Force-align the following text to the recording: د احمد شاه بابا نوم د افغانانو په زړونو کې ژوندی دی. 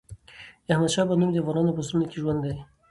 د 0.65 0.67
احمد 0.73 0.89
شاه 0.93 1.05
بابا 1.07 1.19
نوم 1.19 1.29
د 1.31 1.37
افغانانو 1.41 1.75
په 1.77 1.81
زړونو 1.87 2.05
کې 2.09 2.17
ژوندی 2.21 2.51
دی. 2.53 2.61